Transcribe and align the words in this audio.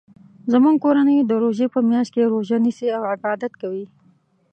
زموږ 0.51 0.75
کورنۍ 0.83 1.17
د 1.23 1.31
روژی 1.43 1.67
په 1.73 1.79
میاشت 1.89 2.11
کې 2.13 2.31
روژه 2.33 2.57
نیسي 2.65 2.87
او 2.97 3.03
عبادت 3.13 3.53
کوي 3.61 3.85